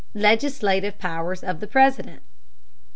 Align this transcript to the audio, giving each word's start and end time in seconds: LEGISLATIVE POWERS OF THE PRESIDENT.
LEGISLATIVE 0.15 0.97
POWERS 0.97 1.43
OF 1.43 1.59
THE 1.59 1.67
PRESIDENT. 1.67 2.23